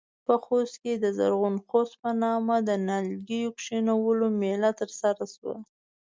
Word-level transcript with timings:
په 0.25 0.33
خوست 0.43 0.75
کې 0.83 0.93
د 0.97 1.05
زرغون 1.17 1.55
خوست 1.67 1.93
په 2.03 2.09
نامه 2.21 2.55
د 2.61 2.69
نيالګيو 2.87 3.55
کښېنولو 3.57 4.25
مېلمه 4.41 4.71
ترسره 4.79 5.23
شوه. 5.33 5.55